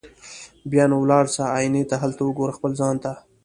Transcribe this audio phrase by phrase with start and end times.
[0.71, 3.11] بیا نو ولاړ سه آیینې ته هلته وګوره خپل ځان ته